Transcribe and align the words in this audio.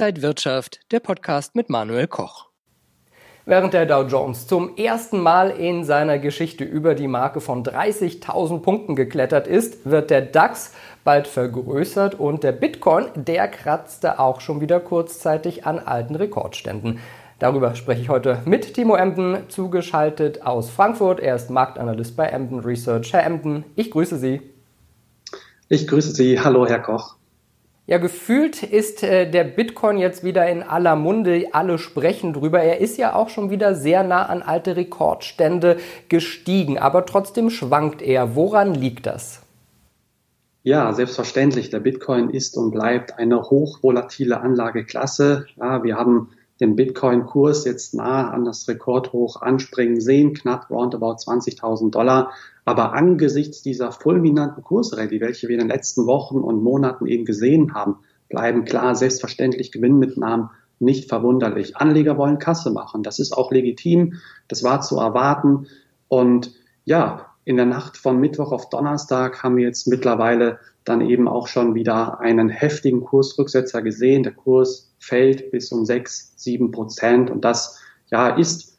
Inside 0.00 0.22
Wirtschaft, 0.22 0.80
der 0.92 1.00
Podcast 1.00 1.54
mit 1.54 1.68
Manuel 1.68 2.06
Koch. 2.06 2.46
Während 3.44 3.74
der 3.74 3.84
Dow 3.84 4.08
Jones 4.08 4.46
zum 4.46 4.74
ersten 4.78 5.20
Mal 5.20 5.50
in 5.50 5.84
seiner 5.84 6.18
Geschichte 6.18 6.64
über 6.64 6.94
die 6.94 7.06
Marke 7.06 7.42
von 7.42 7.62
30.000 7.62 8.60
Punkten 8.62 8.96
geklettert 8.96 9.46
ist, 9.46 9.84
wird 9.84 10.08
der 10.08 10.22
DAX 10.22 10.72
bald 11.04 11.28
vergrößert 11.28 12.14
und 12.14 12.44
der 12.44 12.52
Bitcoin, 12.52 13.08
der 13.14 13.46
kratzte 13.48 14.18
auch 14.18 14.40
schon 14.40 14.62
wieder 14.62 14.80
kurzzeitig 14.80 15.66
an 15.66 15.78
alten 15.78 16.14
Rekordständen. 16.14 17.00
Darüber 17.38 17.74
spreche 17.74 18.00
ich 18.00 18.08
heute 18.08 18.38
mit 18.46 18.72
Timo 18.72 18.96
Emden, 18.96 19.50
zugeschaltet 19.50 20.46
aus 20.46 20.70
Frankfurt. 20.70 21.20
Er 21.20 21.36
ist 21.36 21.50
Marktanalyst 21.50 22.16
bei 22.16 22.24
Emden 22.24 22.60
Research. 22.60 23.12
Herr 23.12 23.24
Emden, 23.24 23.66
ich 23.76 23.90
grüße 23.90 24.16
Sie. 24.16 24.40
Ich 25.68 25.86
grüße 25.86 26.12
Sie. 26.12 26.40
Hallo, 26.40 26.66
Herr 26.66 26.80
Koch. 26.80 27.19
Ja, 27.90 27.98
gefühlt 27.98 28.62
ist 28.62 29.02
äh, 29.02 29.28
der 29.28 29.42
Bitcoin 29.42 29.98
jetzt 29.98 30.22
wieder 30.22 30.48
in 30.48 30.62
aller 30.62 30.94
Munde. 30.94 31.46
Alle 31.50 31.76
sprechen 31.76 32.32
drüber. 32.32 32.60
Er 32.60 32.80
ist 32.80 32.98
ja 32.98 33.16
auch 33.16 33.30
schon 33.30 33.50
wieder 33.50 33.74
sehr 33.74 34.04
nah 34.04 34.26
an 34.26 34.42
alte 34.42 34.76
Rekordstände 34.76 35.76
gestiegen, 36.08 36.78
aber 36.78 37.04
trotzdem 37.04 37.50
schwankt 37.50 38.00
er. 38.00 38.36
Woran 38.36 38.76
liegt 38.76 39.06
das? 39.06 39.42
Ja, 40.62 40.92
selbstverständlich. 40.92 41.70
Der 41.70 41.80
Bitcoin 41.80 42.30
ist 42.30 42.56
und 42.56 42.70
bleibt 42.70 43.18
eine 43.18 43.42
hochvolatile 43.42 44.40
Anlageklasse. 44.40 45.46
Ja, 45.56 45.82
wir 45.82 45.96
haben 45.96 46.28
den 46.60 46.76
Bitcoin-Kurs 46.76 47.64
jetzt 47.64 47.94
nah 47.94 48.30
an 48.30 48.44
das 48.44 48.68
Rekordhoch 48.68 49.40
anspringen 49.40 50.00
sehen, 50.00 50.34
knapp 50.34 50.70
roundabout 50.70 51.14
20.000 51.14 51.90
Dollar. 51.90 52.32
Aber 52.64 52.92
angesichts 52.92 53.62
dieser 53.62 53.92
fulminanten 53.92 54.62
Kursrallye, 54.62 55.20
welche 55.20 55.48
wir 55.48 55.54
in 55.54 55.60
den 55.60 55.68
letzten 55.68 56.06
Wochen 56.06 56.38
und 56.38 56.62
Monaten 56.62 57.06
eben 57.06 57.24
gesehen 57.24 57.74
haben, 57.74 57.96
bleiben 58.28 58.64
klar 58.64 58.94
selbstverständlich 58.94 59.72
Gewinnmitnahmen 59.72 60.50
nicht 60.78 61.08
verwunderlich. 61.08 61.76
Anleger 61.76 62.16
wollen 62.16 62.38
Kasse 62.38 62.70
machen. 62.70 63.02
Das 63.02 63.18
ist 63.18 63.32
auch 63.32 63.50
legitim. 63.50 64.14
Das 64.48 64.62
war 64.62 64.80
zu 64.80 64.98
erwarten. 64.98 65.66
Und 66.08 66.54
ja, 66.84 67.26
in 67.44 67.56
der 67.56 67.66
Nacht 67.66 67.96
von 67.96 68.18
Mittwoch 68.18 68.52
auf 68.52 68.68
Donnerstag 68.68 69.42
haben 69.42 69.56
wir 69.56 69.64
jetzt 69.64 69.86
mittlerweile 69.86 70.58
dann 70.90 71.00
eben 71.00 71.28
auch 71.28 71.46
schon 71.46 71.74
wieder 71.74 72.20
einen 72.20 72.48
heftigen 72.48 73.00
Kursrücksetzer 73.00 73.80
gesehen. 73.80 74.22
Der 74.22 74.32
Kurs 74.32 74.92
fällt 74.98 75.50
bis 75.50 75.72
um 75.72 75.86
sechs, 75.86 76.34
sieben 76.36 76.70
Prozent. 76.72 77.30
Und 77.30 77.44
das 77.44 77.78
ja 78.10 78.28
ist 78.28 78.76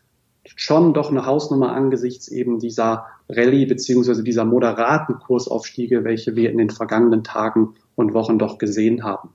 schon 0.56 0.94
doch 0.94 1.10
eine 1.10 1.26
Hausnummer 1.26 1.72
angesichts 1.72 2.28
eben 2.28 2.60
dieser 2.60 3.08
Rallye 3.30 3.66
beziehungsweise 3.66 4.24
dieser 4.24 4.46
moderaten 4.46 5.20
Kursaufstiege, 5.20 6.04
welche 6.04 6.36
wir 6.36 6.52
in 6.52 6.58
den 6.58 6.70
vergangenen 6.70 7.24
Tagen 7.24 7.76
und 7.96 8.14
Wochen 8.14 8.38
doch 8.38 8.58
gesehen 8.58 9.04
haben. 9.04 9.30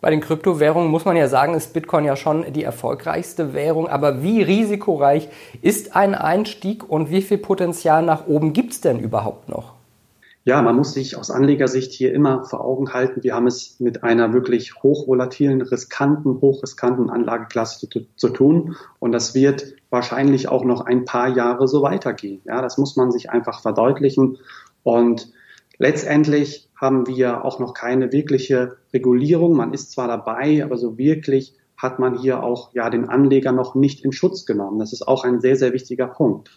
Bei 0.00 0.10
den 0.10 0.20
Kryptowährungen 0.20 0.90
muss 0.90 1.04
man 1.04 1.16
ja 1.16 1.26
sagen, 1.26 1.54
ist 1.54 1.72
Bitcoin 1.72 2.04
ja 2.04 2.14
schon 2.14 2.52
die 2.52 2.62
erfolgreichste 2.62 3.52
Währung. 3.52 3.88
Aber 3.88 4.22
wie 4.22 4.42
risikoreich 4.42 5.28
ist 5.60 5.96
ein 5.96 6.14
Einstieg 6.14 6.88
und 6.88 7.10
wie 7.10 7.22
viel 7.22 7.38
Potenzial 7.38 8.04
nach 8.04 8.26
oben 8.28 8.52
gibt 8.52 8.72
es 8.72 8.80
denn 8.80 9.00
überhaupt 9.00 9.48
noch? 9.48 9.77
Ja, 10.48 10.62
man 10.62 10.76
muss 10.76 10.94
sich 10.94 11.14
aus 11.14 11.30
Anlegersicht 11.30 11.92
hier 11.92 12.14
immer 12.14 12.42
vor 12.42 12.64
Augen 12.64 12.94
halten, 12.94 13.22
wir 13.22 13.34
haben 13.34 13.46
es 13.46 13.78
mit 13.80 14.02
einer 14.02 14.32
wirklich 14.32 14.82
hochvolatilen, 14.82 15.60
riskanten, 15.60 16.40
hochriskanten 16.40 17.10
Anlageklasse 17.10 17.86
zu, 17.86 18.06
zu, 18.16 18.30
tun. 18.30 18.74
Und 18.98 19.12
das 19.12 19.34
wird 19.34 19.74
wahrscheinlich 19.90 20.48
auch 20.48 20.64
noch 20.64 20.80
ein 20.80 21.04
paar 21.04 21.28
Jahre 21.28 21.68
so 21.68 21.82
weitergehen. 21.82 22.40
Ja, 22.46 22.62
das 22.62 22.78
muss 22.78 22.96
man 22.96 23.10
sich 23.12 23.28
einfach 23.28 23.60
verdeutlichen. 23.60 24.38
Und 24.84 25.30
letztendlich 25.76 26.70
haben 26.74 27.06
wir 27.06 27.44
auch 27.44 27.58
noch 27.58 27.74
keine 27.74 28.10
wirkliche 28.10 28.78
Regulierung. 28.94 29.54
Man 29.54 29.74
ist 29.74 29.92
zwar 29.92 30.08
dabei, 30.08 30.64
aber 30.64 30.78
so 30.78 30.96
wirklich 30.96 31.58
hat 31.76 31.98
man 31.98 32.16
hier 32.16 32.42
auch 32.42 32.72
ja 32.72 32.88
den 32.88 33.10
Anleger 33.10 33.52
noch 33.52 33.74
nicht 33.74 34.02
in 34.02 34.12
Schutz 34.12 34.46
genommen. 34.46 34.78
Das 34.78 34.94
ist 34.94 35.06
auch 35.06 35.24
ein 35.24 35.42
sehr, 35.42 35.56
sehr 35.56 35.74
wichtiger 35.74 36.06
Punkt. 36.06 36.48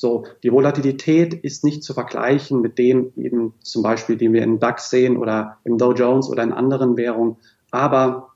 So, 0.00 0.24
die 0.42 0.50
Volatilität 0.50 1.34
ist 1.34 1.62
nicht 1.62 1.84
zu 1.84 1.92
vergleichen 1.92 2.62
mit 2.62 2.78
dem 2.78 3.12
eben 3.18 3.52
zum 3.60 3.82
Beispiel, 3.82 4.16
den 4.16 4.32
wir 4.32 4.42
in 4.42 4.58
DAX 4.58 4.88
sehen 4.88 5.18
oder 5.18 5.58
im 5.64 5.76
Dow 5.76 5.92
Jones 5.92 6.30
oder 6.30 6.42
in 6.42 6.52
anderen 6.52 6.96
Währungen. 6.96 7.36
Aber 7.70 8.30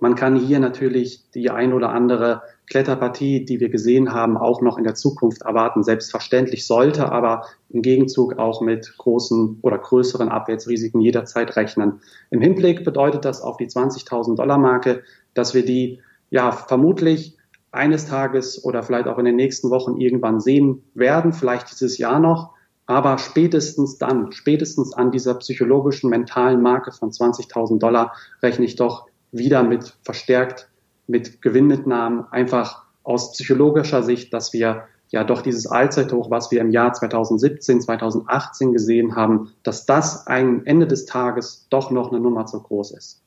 man 0.00 0.14
kann 0.14 0.34
hier 0.34 0.60
natürlich 0.60 1.30
die 1.34 1.50
ein 1.50 1.74
oder 1.74 1.90
andere 1.90 2.40
Kletterpartie, 2.70 3.44
die 3.44 3.60
wir 3.60 3.68
gesehen 3.68 4.14
haben, 4.14 4.38
auch 4.38 4.62
noch 4.62 4.78
in 4.78 4.84
der 4.84 4.94
Zukunft 4.94 5.42
erwarten. 5.42 5.82
Selbstverständlich 5.82 6.66
sollte 6.66 7.12
aber 7.12 7.44
im 7.68 7.82
Gegenzug 7.82 8.38
auch 8.38 8.62
mit 8.62 8.96
großen 8.96 9.58
oder 9.60 9.76
größeren 9.76 10.30
Abwärtsrisiken 10.30 11.02
jederzeit 11.02 11.54
rechnen. 11.54 12.00
Im 12.30 12.40
Hinblick 12.40 12.82
bedeutet 12.82 13.26
das 13.26 13.42
auf 13.42 13.58
die 13.58 13.68
20.000 13.68 14.36
Dollar 14.36 14.56
Marke, 14.56 15.02
dass 15.34 15.52
wir 15.52 15.66
die 15.66 16.00
ja 16.30 16.50
vermutlich 16.50 17.36
eines 17.72 18.06
Tages 18.06 18.64
oder 18.64 18.82
vielleicht 18.82 19.06
auch 19.06 19.18
in 19.18 19.24
den 19.24 19.36
nächsten 19.36 19.70
Wochen 19.70 20.00
irgendwann 20.00 20.40
sehen 20.40 20.82
werden, 20.94 21.32
vielleicht 21.32 21.70
dieses 21.70 21.98
Jahr 21.98 22.18
noch. 22.18 22.54
Aber 22.86 23.18
spätestens 23.18 23.98
dann, 23.98 24.32
spätestens 24.32 24.92
an 24.92 25.12
dieser 25.12 25.34
psychologischen, 25.34 26.10
mentalen 26.10 26.60
Marke 26.60 26.90
von 26.90 27.10
20.000 27.10 27.78
Dollar 27.78 28.14
rechne 28.42 28.64
ich 28.64 28.74
doch 28.74 29.06
wieder 29.30 29.62
mit 29.62 29.96
verstärkt, 30.02 30.68
mit 31.06 31.40
Gewinnmitnahmen, 31.40 32.24
einfach 32.32 32.84
aus 33.04 33.32
psychologischer 33.32 34.02
Sicht, 34.02 34.32
dass 34.32 34.52
wir 34.52 34.84
ja 35.10 35.24
doch 35.24 35.42
dieses 35.42 35.66
Allzeithoch, 35.66 36.30
was 36.30 36.50
wir 36.50 36.60
im 36.60 36.70
Jahr 36.70 36.92
2017, 36.92 37.80
2018 37.80 38.72
gesehen 38.72 39.16
haben, 39.16 39.52
dass 39.62 39.86
das 39.86 40.26
ein 40.26 40.66
Ende 40.66 40.86
des 40.86 41.06
Tages 41.06 41.66
doch 41.70 41.90
noch 41.90 42.10
eine 42.10 42.20
Nummer 42.20 42.46
zu 42.46 42.60
groß 42.60 42.92
ist. 42.92 43.22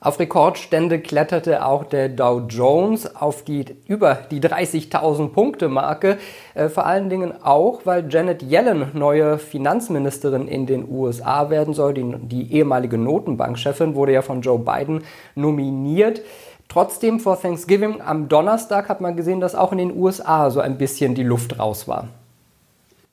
Auf 0.00 0.20
Rekordstände 0.20 1.00
kletterte 1.00 1.66
auch 1.66 1.82
der 1.82 2.08
Dow 2.08 2.42
Jones 2.48 3.16
auf 3.16 3.42
die 3.42 3.64
über 3.88 4.14
die 4.30 4.40
30.000 4.40 5.30
Punkte 5.30 5.68
Marke. 5.68 6.18
Äh, 6.54 6.68
vor 6.68 6.86
allen 6.86 7.10
Dingen 7.10 7.34
auch, 7.42 7.80
weil 7.84 8.06
Janet 8.08 8.44
Yellen 8.44 8.92
neue 8.94 9.38
Finanzministerin 9.38 10.46
in 10.46 10.66
den 10.66 10.88
USA 10.88 11.50
werden 11.50 11.74
soll. 11.74 11.94
Die, 11.94 12.14
die 12.22 12.52
ehemalige 12.52 12.96
Notenbankchefin 12.96 13.96
wurde 13.96 14.12
ja 14.12 14.22
von 14.22 14.40
Joe 14.40 14.60
Biden 14.60 15.02
nominiert. 15.34 16.22
Trotzdem 16.68 17.18
vor 17.18 17.40
Thanksgiving 17.40 18.00
am 18.00 18.28
Donnerstag 18.28 18.88
hat 18.88 19.00
man 19.00 19.16
gesehen, 19.16 19.40
dass 19.40 19.56
auch 19.56 19.72
in 19.72 19.78
den 19.78 19.96
USA 19.96 20.50
so 20.50 20.60
ein 20.60 20.78
bisschen 20.78 21.16
die 21.16 21.24
Luft 21.24 21.58
raus 21.58 21.88
war. 21.88 22.06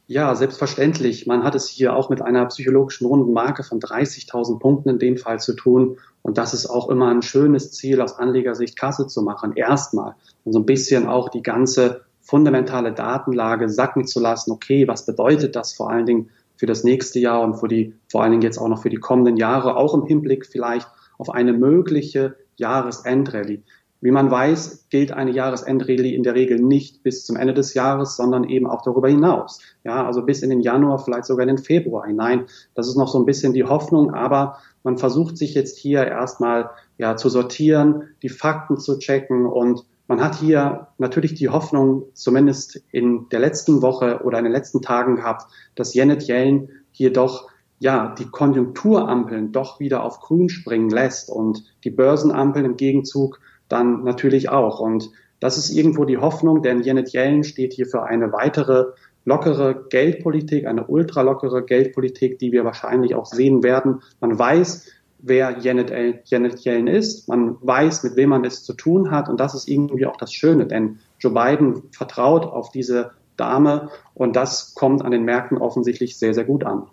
Ja, 0.07 0.35
selbstverständlich. 0.35 1.25
Man 1.25 1.43
hat 1.43 1.55
es 1.55 1.67
hier 1.67 1.95
auch 1.95 2.09
mit 2.09 2.21
einer 2.21 2.45
psychologischen 2.45 3.07
runden 3.07 3.33
Marke 3.33 3.63
von 3.63 3.79
30.000 3.79 4.59
Punkten 4.59 4.89
in 4.89 4.99
dem 4.99 5.17
Fall 5.17 5.39
zu 5.39 5.53
tun. 5.53 5.97
Und 6.21 6.37
das 6.37 6.53
ist 6.53 6.67
auch 6.67 6.89
immer 6.89 7.09
ein 7.09 7.23
schönes 7.23 7.71
Ziel 7.71 7.99
aus 8.01 8.19
Anlegersicht, 8.19 8.77
Kasse 8.77 9.07
zu 9.07 9.23
machen. 9.23 9.53
Erstmal. 9.55 10.15
Und 10.43 10.53
so 10.53 10.59
ein 10.59 10.65
bisschen 10.65 11.07
auch 11.07 11.29
die 11.29 11.41
ganze 11.41 12.01
fundamentale 12.21 12.93
Datenlage 12.93 13.67
sacken 13.67 14.05
zu 14.05 14.19
lassen. 14.19 14.51
Okay, 14.51 14.87
was 14.87 15.07
bedeutet 15.07 15.55
das 15.55 15.73
vor 15.73 15.89
allen 15.89 16.05
Dingen 16.05 16.29
für 16.55 16.67
das 16.67 16.83
nächste 16.83 17.19
Jahr 17.19 17.41
und 17.41 17.55
für 17.55 17.67
die, 17.67 17.95
vor 18.11 18.21
allen 18.21 18.31
Dingen 18.31 18.43
jetzt 18.43 18.59
auch 18.59 18.67
noch 18.67 18.83
für 18.83 18.89
die 18.89 18.97
kommenden 18.97 19.37
Jahre, 19.37 19.75
auch 19.75 19.95
im 19.95 20.05
Hinblick 20.05 20.45
vielleicht 20.45 20.87
auf 21.17 21.29
eine 21.29 21.53
mögliche 21.53 22.35
Jahresendrallye. 22.57 23.63
Wie 24.05 24.11
man 24.11 24.29
weiß, 24.29 24.85
gilt 24.91 25.11
eine 25.11 25.31
Jahresendrallye 25.31 26.13
in 26.13 26.21
der 26.21 26.35
Regel 26.35 26.59
nicht 26.59 27.01
bis 27.01 27.25
zum 27.25 27.37
Ende 27.37 27.55
des 27.55 27.73
Jahres, 27.73 28.15
sondern 28.15 28.43
eben 28.43 28.67
auch 28.67 28.83
darüber 28.83 29.09
hinaus. 29.09 29.61
Ja, 29.83 30.05
also 30.05 30.21
bis 30.21 30.43
in 30.43 30.51
den 30.51 30.59
Januar, 30.59 30.99
vielleicht 30.99 31.25
sogar 31.25 31.41
in 31.41 31.55
den 31.55 31.57
Februar 31.57 32.05
hinein. 32.05 32.45
Das 32.75 32.87
ist 32.87 32.97
noch 32.97 33.07
so 33.07 33.17
ein 33.17 33.25
bisschen 33.25 33.53
die 33.53 33.63
Hoffnung, 33.63 34.13
aber 34.13 34.59
man 34.83 34.99
versucht 34.99 35.39
sich 35.39 35.55
jetzt 35.55 35.79
hier 35.79 36.05
erstmal 36.05 36.69
ja 36.99 37.17
zu 37.17 37.29
sortieren, 37.29 38.09
die 38.21 38.29
Fakten 38.29 38.77
zu 38.77 38.99
checken 38.99 39.47
und 39.47 39.83
man 40.07 40.21
hat 40.23 40.35
hier 40.35 40.89
natürlich 40.99 41.33
die 41.33 41.49
Hoffnung, 41.49 42.03
zumindest 42.13 42.83
in 42.91 43.27
der 43.29 43.39
letzten 43.39 43.81
Woche 43.81 44.21
oder 44.23 44.37
in 44.37 44.43
den 44.43 44.53
letzten 44.53 44.83
Tagen 44.83 45.15
gehabt, 45.15 45.47
dass 45.73 45.95
Janet 45.95 46.27
Yellen 46.27 46.69
hier 46.91 47.11
doch 47.11 47.49
ja, 47.79 48.13
die 48.17 48.25
Konjunkturampeln 48.25 49.51
doch 49.51 49.79
wieder 49.79 50.03
auf 50.03 50.19
grün 50.19 50.47
springen 50.47 50.91
lässt 50.91 51.31
und 51.31 51.63
die 51.83 51.89
Börsenampeln 51.89 52.65
im 52.65 52.77
Gegenzug 52.77 53.39
dann 53.69 54.03
natürlich 54.03 54.49
auch. 54.49 54.79
Und 54.79 55.11
das 55.39 55.57
ist 55.57 55.69
irgendwo 55.69 56.05
die 56.05 56.17
Hoffnung, 56.17 56.61
denn 56.61 56.81
Janet 56.81 57.13
Yellen 57.13 57.43
steht 57.43 57.73
hier 57.73 57.85
für 57.85 58.03
eine 58.03 58.31
weitere 58.31 58.85
lockere 59.25 59.85
Geldpolitik, 59.89 60.67
eine 60.67 60.87
ultralockere 60.87 61.63
Geldpolitik, 61.63 62.39
die 62.39 62.51
wir 62.51 62.63
wahrscheinlich 62.63 63.15
auch 63.15 63.25
sehen 63.25 63.63
werden. 63.63 64.01
Man 64.21 64.37
weiß, 64.37 64.87
wer 65.19 65.57
Janet, 65.59 65.91
Janet 66.25 66.59
Yellen 66.63 66.87
ist. 66.87 67.27
Man 67.27 67.57
weiß, 67.61 68.03
mit 68.03 68.15
wem 68.15 68.29
man 68.29 68.45
es 68.45 68.63
zu 68.63 68.73
tun 68.73 69.11
hat. 69.11 69.27
Und 69.27 69.39
das 69.39 69.55
ist 69.55 69.67
irgendwie 69.67 70.05
auch 70.05 70.17
das 70.17 70.31
Schöne, 70.31 70.67
denn 70.67 70.99
Joe 71.19 71.33
Biden 71.33 71.83
vertraut 71.91 72.45
auf 72.45 72.69
diese 72.71 73.11
Dame 73.37 73.89
und 74.13 74.35
das 74.35 74.75
kommt 74.75 75.03
an 75.03 75.11
den 75.11 75.23
Märkten 75.23 75.57
offensichtlich 75.57 76.17
sehr, 76.17 76.33
sehr 76.33 76.45
gut 76.45 76.63
an. 76.63 76.87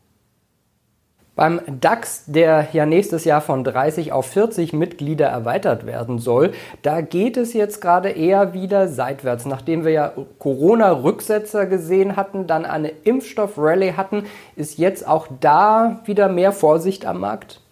Beim 1.34 1.62
DAX, 1.80 2.24
der 2.26 2.68
ja 2.74 2.84
nächstes 2.84 3.24
Jahr 3.24 3.40
von 3.40 3.64
30 3.64 4.12
auf 4.12 4.26
40 4.26 4.74
Mitglieder 4.74 5.26
erweitert 5.26 5.86
werden 5.86 6.18
soll, 6.18 6.52
da 6.82 7.00
geht 7.00 7.38
es 7.38 7.54
jetzt 7.54 7.80
gerade 7.80 8.10
eher 8.10 8.52
wieder 8.52 8.88
seitwärts. 8.88 9.46
Nachdem 9.46 9.84
wir 9.84 9.92
ja 9.92 10.12
Corona-Rücksetzer 10.38 11.64
gesehen 11.64 12.16
hatten, 12.16 12.46
dann 12.46 12.66
eine 12.66 12.90
Impfstoff-Rallye 12.90 13.94
hatten, 13.94 14.24
ist 14.56 14.78
jetzt 14.78 15.08
auch 15.08 15.26
da 15.40 16.02
wieder 16.04 16.28
mehr 16.28 16.52
Vorsicht 16.52 17.06
am 17.06 17.20
Markt? 17.20 17.62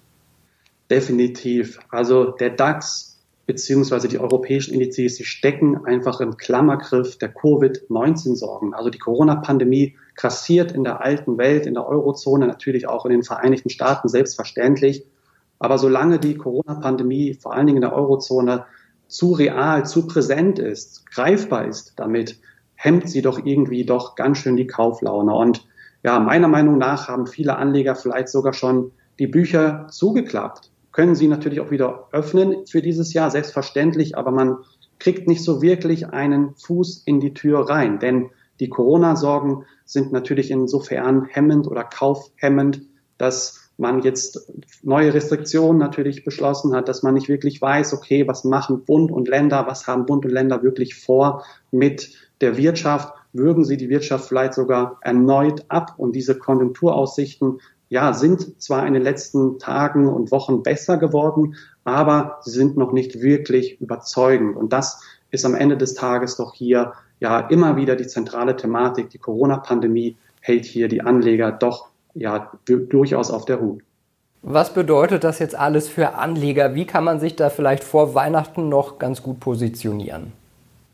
Definitiv. 0.90 1.80
Also 1.90 2.30
der 2.30 2.50
DAX 2.50 3.10
beziehungsweise 3.44 4.06
die 4.08 4.20
europäischen 4.20 4.74
Indizes, 4.74 5.16
die 5.16 5.24
stecken 5.24 5.84
einfach 5.84 6.20
im 6.20 6.36
Klammergriff 6.36 7.18
der 7.18 7.28
Covid-19-Sorgen. 7.28 8.74
Also 8.74 8.90
die 8.90 8.98
Corona-Pandemie 8.98 9.96
grassiert 10.20 10.72
in 10.72 10.84
der 10.84 11.00
alten 11.00 11.38
Welt, 11.38 11.66
in 11.66 11.74
der 11.74 11.86
Eurozone, 11.86 12.46
natürlich 12.46 12.88
auch 12.88 13.06
in 13.06 13.12
den 13.12 13.22
Vereinigten 13.22 13.70
Staaten, 13.70 14.08
selbstverständlich. 14.08 15.06
Aber 15.58 15.78
solange 15.78 16.18
die 16.18 16.36
Corona-Pandemie 16.36 17.34
vor 17.34 17.54
allen 17.54 17.66
Dingen 17.66 17.78
in 17.78 17.88
der 17.88 17.94
Eurozone 17.94 18.66
zu 19.08 19.32
real, 19.32 19.86
zu 19.86 20.06
präsent 20.06 20.58
ist, 20.58 21.10
greifbar 21.10 21.66
ist 21.66 21.94
damit, 21.96 22.38
hemmt 22.74 23.08
sie 23.08 23.22
doch 23.22 23.44
irgendwie 23.44 23.84
doch 23.84 24.14
ganz 24.14 24.38
schön 24.38 24.56
die 24.56 24.66
Kauflaune. 24.66 25.34
Und 25.34 25.66
ja, 26.02 26.18
meiner 26.20 26.48
Meinung 26.48 26.78
nach 26.78 27.08
haben 27.08 27.26
viele 27.26 27.56
Anleger 27.56 27.94
vielleicht 27.94 28.28
sogar 28.28 28.52
schon 28.52 28.92
die 29.18 29.26
Bücher 29.26 29.86
zugeklappt. 29.90 30.70
Können 30.92 31.14
sie 31.14 31.28
natürlich 31.28 31.60
auch 31.60 31.70
wieder 31.70 32.08
öffnen 32.12 32.66
für 32.66 32.82
dieses 32.82 33.12
Jahr, 33.12 33.30
selbstverständlich, 33.30 34.16
aber 34.16 34.30
man 34.30 34.58
kriegt 34.98 35.28
nicht 35.28 35.42
so 35.42 35.62
wirklich 35.62 36.08
einen 36.08 36.54
Fuß 36.56 37.02
in 37.06 37.20
die 37.20 37.34
Tür 37.34 37.68
rein. 37.68 37.98
Denn 37.98 38.30
die 38.60 38.68
Corona-Sorgen 38.68 39.64
sind 39.84 40.12
natürlich 40.12 40.50
insofern 40.50 41.24
hemmend 41.24 41.66
oder 41.66 41.82
kaufhemmend, 41.84 42.82
dass 43.18 43.70
man 43.76 44.02
jetzt 44.02 44.52
neue 44.82 45.14
Restriktionen 45.14 45.78
natürlich 45.78 46.24
beschlossen 46.24 46.76
hat, 46.76 46.88
dass 46.88 47.02
man 47.02 47.14
nicht 47.14 47.28
wirklich 47.28 47.60
weiß, 47.60 47.94
okay, 47.94 48.28
was 48.28 48.44
machen 48.44 48.84
Bund 48.84 49.10
und 49.10 49.26
Länder, 49.26 49.66
was 49.66 49.86
haben 49.86 50.04
Bund 50.06 50.24
und 50.26 50.32
Länder 50.32 50.62
wirklich 50.62 50.94
vor 50.94 51.44
mit 51.70 52.10
der 52.42 52.58
Wirtschaft, 52.58 53.14
würgen 53.32 53.64
sie 53.64 53.76
die 53.76 53.88
Wirtschaft 53.88 54.28
vielleicht 54.28 54.54
sogar 54.54 54.98
erneut 55.00 55.64
ab 55.68 55.94
und 55.96 56.14
diese 56.14 56.36
Konjunkturaussichten 56.38 57.60
ja, 57.88 58.12
sind 58.12 58.62
zwar 58.62 58.86
in 58.86 58.94
den 58.94 59.02
letzten 59.02 59.58
Tagen 59.58 60.08
und 60.08 60.30
Wochen 60.30 60.62
besser 60.62 60.96
geworden, 60.96 61.56
aber 61.82 62.38
sie 62.42 62.52
sind 62.52 62.76
noch 62.76 62.92
nicht 62.92 63.20
wirklich 63.20 63.80
überzeugend. 63.80 64.56
Und 64.56 64.72
das 64.72 65.02
ist 65.30 65.44
am 65.44 65.56
Ende 65.56 65.76
des 65.76 65.94
Tages 65.94 66.36
doch 66.36 66.54
hier 66.54 66.92
ja 67.20 67.38
immer 67.40 67.76
wieder 67.76 67.96
die 67.96 68.06
zentrale 68.06 68.56
Thematik. 68.56 69.10
Die 69.10 69.18
Corona-Pandemie 69.18 70.16
hält 70.40 70.64
hier 70.64 70.88
die 70.88 71.02
Anleger 71.02 71.52
doch 71.52 71.88
ja 72.14 72.50
durchaus 72.66 73.30
auf 73.30 73.44
der 73.44 73.60
Hut. 73.60 73.82
Was 74.42 74.72
bedeutet 74.72 75.22
das 75.22 75.38
jetzt 75.38 75.54
alles 75.54 75.86
für 75.86 76.14
Anleger? 76.14 76.74
Wie 76.74 76.86
kann 76.86 77.04
man 77.04 77.20
sich 77.20 77.36
da 77.36 77.50
vielleicht 77.50 77.84
vor 77.84 78.14
Weihnachten 78.14 78.70
noch 78.70 78.98
ganz 78.98 79.22
gut 79.22 79.38
positionieren? 79.38 80.32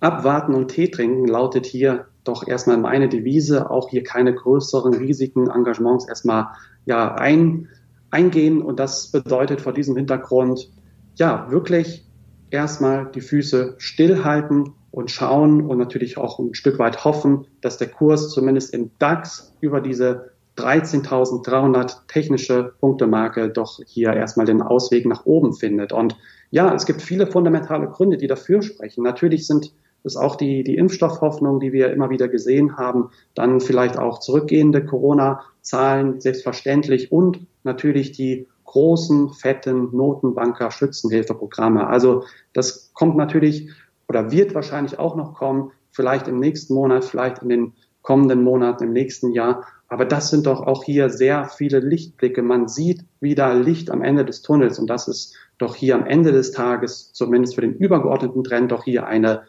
Abwarten 0.00 0.54
und 0.54 0.68
Tee 0.68 0.88
trinken 0.88 1.26
lautet 1.26 1.64
hier 1.64 2.06
doch 2.24 2.46
erstmal 2.46 2.76
meine 2.76 3.08
Devise, 3.08 3.70
auch 3.70 3.88
hier 3.88 4.02
keine 4.02 4.34
größeren 4.34 4.94
Risiken, 4.94 5.48
Engagements 5.48 6.08
erstmal 6.08 6.48
ja 6.86 7.14
ein, 7.14 7.68
eingehen. 8.10 8.62
Und 8.62 8.80
das 8.80 9.12
bedeutet 9.12 9.60
vor 9.60 9.72
diesem 9.72 9.96
Hintergrund 9.96 10.68
ja 11.14 11.48
wirklich 11.50 12.04
erstmal 12.50 13.06
die 13.14 13.20
Füße 13.20 13.76
stillhalten 13.78 14.72
und 14.96 15.10
schauen 15.10 15.60
und 15.60 15.76
natürlich 15.76 16.16
auch 16.16 16.38
ein 16.38 16.54
Stück 16.54 16.78
weit 16.78 17.04
hoffen, 17.04 17.46
dass 17.60 17.76
der 17.76 17.88
Kurs 17.88 18.30
zumindest 18.30 18.72
im 18.72 18.92
DAX 18.98 19.52
über 19.60 19.82
diese 19.82 20.30
13.300 20.56 22.06
technische 22.08 22.72
Punktemarke 22.80 23.50
doch 23.50 23.78
hier 23.86 24.14
erstmal 24.14 24.46
den 24.46 24.62
Ausweg 24.62 25.04
nach 25.04 25.26
oben 25.26 25.52
findet. 25.52 25.92
Und 25.92 26.16
ja, 26.50 26.74
es 26.74 26.86
gibt 26.86 27.02
viele 27.02 27.26
fundamentale 27.26 27.88
Gründe, 27.88 28.16
die 28.16 28.26
dafür 28.26 28.62
sprechen. 28.62 29.04
Natürlich 29.04 29.46
sind 29.46 29.74
ist 30.02 30.16
auch 30.16 30.36
die, 30.36 30.62
die 30.62 30.76
Impfstoffhoffnung, 30.76 31.60
die 31.60 31.72
wir 31.74 31.92
immer 31.92 32.08
wieder 32.08 32.28
gesehen 32.28 32.78
haben, 32.78 33.10
dann 33.34 33.60
vielleicht 33.60 33.98
auch 33.98 34.20
zurückgehende 34.20 34.82
Corona-Zahlen, 34.82 36.20
selbstverständlich 36.20 37.12
und 37.12 37.40
natürlich 37.64 38.12
die 38.12 38.46
großen, 38.64 39.30
fetten 39.30 39.94
Notenbanker 39.94 40.70
Schützenhilfeprogramme. 40.70 41.86
Also 41.86 42.22
das 42.52 42.92
kommt 42.94 43.16
natürlich 43.16 43.70
oder 44.08 44.30
wird 44.30 44.54
wahrscheinlich 44.54 44.98
auch 44.98 45.16
noch 45.16 45.34
kommen, 45.34 45.72
vielleicht 45.90 46.28
im 46.28 46.38
nächsten 46.38 46.74
Monat, 46.74 47.04
vielleicht 47.04 47.42
in 47.42 47.48
den 47.48 47.72
kommenden 48.02 48.44
Monaten, 48.44 48.84
im 48.84 48.92
nächsten 48.92 49.32
Jahr. 49.32 49.64
Aber 49.88 50.04
das 50.04 50.30
sind 50.30 50.46
doch 50.46 50.66
auch 50.66 50.84
hier 50.84 51.10
sehr 51.10 51.48
viele 51.48 51.80
Lichtblicke. 51.80 52.42
Man 52.42 52.68
sieht 52.68 53.04
wieder 53.20 53.54
Licht 53.54 53.90
am 53.90 54.02
Ende 54.02 54.24
des 54.24 54.42
Tunnels 54.42 54.78
und 54.78 54.88
das 54.88 55.08
ist 55.08 55.34
doch 55.58 55.74
hier 55.74 55.94
am 55.94 56.06
Ende 56.06 56.32
des 56.32 56.52
Tages, 56.52 57.12
zumindest 57.12 57.54
für 57.54 57.62
den 57.62 57.74
übergeordneten 57.74 58.44
Trend, 58.44 58.72
doch 58.72 58.84
hier 58.84 59.06
eine 59.06 59.42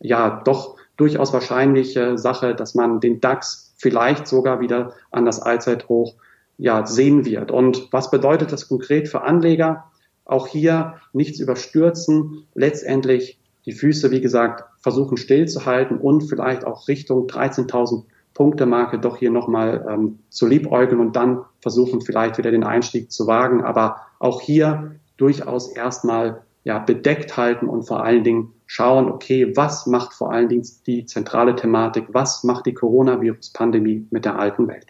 ja 0.00 0.42
doch 0.44 0.76
durchaus 0.96 1.32
wahrscheinliche 1.32 2.18
Sache, 2.18 2.54
dass 2.54 2.74
man 2.74 3.00
den 3.00 3.20
DAX 3.20 3.74
vielleicht 3.76 4.26
sogar 4.26 4.60
wieder 4.60 4.94
an 5.10 5.24
das 5.24 5.40
Allzeithoch 5.40 6.14
ja, 6.58 6.86
sehen 6.86 7.24
wird. 7.24 7.50
Und 7.50 7.88
was 7.92 8.10
bedeutet 8.10 8.52
das 8.52 8.68
konkret 8.68 9.08
für 9.08 9.22
Anleger? 9.22 9.90
Auch 10.24 10.46
hier 10.46 11.00
nichts 11.12 11.40
überstürzen, 11.40 12.46
letztendlich 12.54 13.38
die 13.66 13.72
Füße, 13.72 14.10
wie 14.10 14.20
gesagt, 14.20 14.64
versuchen 14.80 15.16
stillzuhalten 15.16 15.98
und 15.98 16.22
vielleicht 16.22 16.64
auch 16.64 16.88
Richtung 16.88 17.26
13.000 17.26 18.04
Punkte 18.34 18.66
Marke 18.66 18.98
doch 18.98 19.18
hier 19.18 19.30
nochmal 19.30 19.86
ähm, 19.88 20.18
zu 20.30 20.46
liebäugeln 20.46 21.00
und 21.00 21.16
dann 21.16 21.44
versuchen 21.60 22.00
vielleicht 22.00 22.38
wieder 22.38 22.50
den 22.50 22.64
Einstieg 22.64 23.12
zu 23.12 23.26
wagen. 23.26 23.62
Aber 23.62 23.96
auch 24.18 24.40
hier 24.40 24.96
durchaus 25.16 25.68
erstmal 25.68 26.42
ja, 26.64 26.78
bedeckt 26.78 27.36
halten 27.36 27.68
und 27.68 27.82
vor 27.82 28.04
allen 28.04 28.24
Dingen 28.24 28.52
schauen, 28.66 29.10
okay, 29.10 29.54
was 29.56 29.86
macht 29.86 30.14
vor 30.14 30.32
allen 30.32 30.48
Dingen 30.48 30.66
die 30.86 31.04
zentrale 31.04 31.56
Thematik, 31.56 32.06
was 32.12 32.44
macht 32.44 32.66
die 32.66 32.74
Coronavirus-Pandemie 32.74 34.06
mit 34.10 34.24
der 34.24 34.38
alten 34.38 34.68
Welt? 34.68 34.86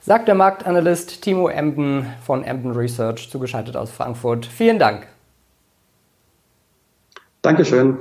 Sagt 0.00 0.26
der 0.26 0.34
Marktanalyst 0.34 1.22
Timo 1.22 1.48
Emden 1.48 2.06
von 2.24 2.42
Emden 2.42 2.72
Research, 2.72 3.30
zugeschaltet 3.30 3.76
aus 3.76 3.92
Frankfurt. 3.92 4.46
Vielen 4.46 4.80
Dank. 4.80 5.06
Dankeschön. 7.42 7.98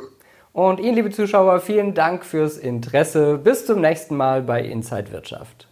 Und 0.53 0.79
Ihnen, 0.79 0.95
liebe 0.95 1.09
Zuschauer, 1.09 1.59
vielen 1.59 1.93
Dank 1.93 2.25
fürs 2.25 2.57
Interesse. 2.57 3.37
Bis 3.37 3.65
zum 3.65 3.81
nächsten 3.81 4.15
Mal 4.15 4.41
bei 4.41 4.61
Inside 4.61 5.11
Wirtschaft. 5.11 5.70